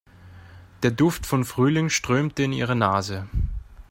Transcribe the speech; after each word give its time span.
Der 0.81 0.89
Duft 0.89 1.27
von 1.27 1.45
Frühling 1.45 1.89
strömte 1.89 2.41
in 2.41 2.53
ihre 2.53 2.75
Nase. 2.75 3.27